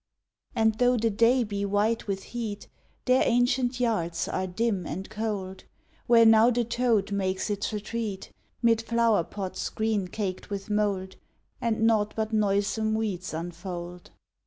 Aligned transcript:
And 0.55 0.73
though 0.79 0.97
the 0.97 1.11
day 1.11 1.43
be 1.43 1.63
white 1.63 2.07
with 2.07 2.23
heat, 2.23 2.67
Their 3.05 3.21
ancient 3.23 3.79
yards 3.79 4.27
are 4.27 4.47
dim 4.47 4.87
and 4.87 5.07
cold; 5.11 5.65
Where 6.07 6.25
now 6.25 6.49
the 6.49 6.63
toad 6.65 7.11
makes 7.11 7.51
its 7.51 7.71
retreat, 7.71 8.31
'Mid 8.63 8.81
flower 8.81 9.23
pots 9.23 9.69
green 9.69 10.07
caked 10.07 10.49
with 10.49 10.71
mold, 10.71 11.17
And 11.61 11.81
naught 11.85 12.15
but 12.17 12.33
noisome 12.33 12.95
weeds 12.95 13.31
unfold. 13.31 14.09